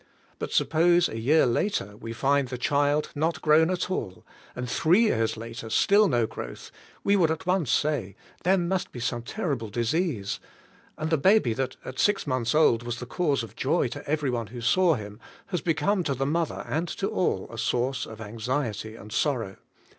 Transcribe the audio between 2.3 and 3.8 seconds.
the child not grown